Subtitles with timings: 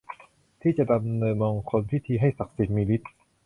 [0.61, 3.11] ที่จะดำเนินมงคลพิธีให้ศักดิ์สิทธิ์มีฤทธิ์